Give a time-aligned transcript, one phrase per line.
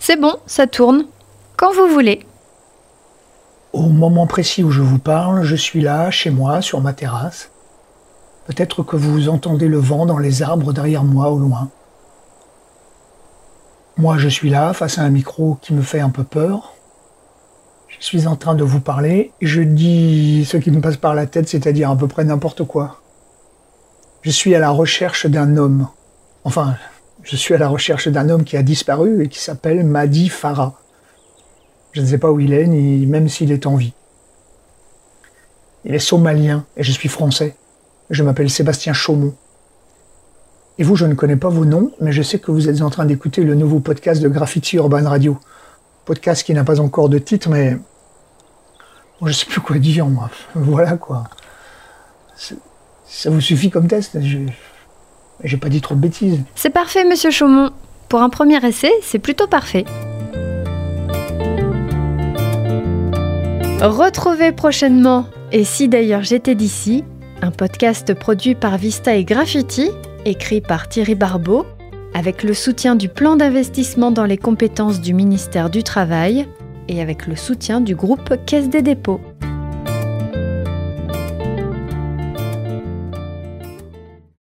[0.00, 1.04] C'est bon, ça tourne.
[1.56, 2.26] Quand vous voulez.
[3.74, 7.50] Au moment précis où je vous parle, je suis là, chez moi, sur ma terrasse.
[8.46, 11.68] Peut-être que vous entendez le vent dans les arbres derrière moi au loin.
[13.98, 16.72] Moi, je suis là, face à un micro qui me fait un peu peur.
[17.88, 21.26] Je suis en train de vous parler je dis ce qui me passe par la
[21.26, 23.02] tête, c'est-à-dire à peu près n'importe quoi.
[24.22, 25.88] Je suis à la recherche d'un homme.
[26.44, 26.76] Enfin,
[27.22, 30.80] je suis à la recherche d'un homme qui a disparu et qui s'appelle Madi Farah.
[31.92, 33.92] Je ne sais pas où il est, ni même s'il est en vie.
[35.84, 37.56] Il est somalien et je suis français.
[38.10, 39.34] Je m'appelle Sébastien Chaumont.
[40.78, 42.90] Et vous, je ne connais pas vos noms, mais je sais que vous êtes en
[42.90, 45.38] train d'écouter le nouveau podcast de Graffiti Urban Radio.
[46.06, 47.76] Podcast qui n'a pas encore de titre, mais
[49.20, 50.30] bon, je sais plus quoi dire, moi.
[50.54, 51.24] Voilà quoi.
[53.06, 54.16] Ça vous suffit comme test?
[55.44, 56.40] J'ai pas dit trop de bêtises.
[56.54, 57.70] C'est parfait, monsieur Chaumont.
[58.08, 59.84] Pour un premier essai, c'est plutôt parfait.
[63.80, 67.02] Retrouvez prochainement Et si d'ailleurs j'étais d'ici,
[67.40, 69.90] un podcast produit par Vista et Graffiti,
[70.26, 71.64] écrit par Thierry Barbeau,
[72.12, 76.46] avec le soutien du plan d'investissement dans les compétences du ministère du Travail
[76.88, 79.20] et avec le soutien du groupe Caisse des dépôts.